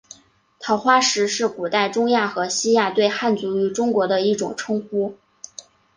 [0.59, 5.15] 桃花石是古代中亚和西亚对汉族与中国的一种称呼。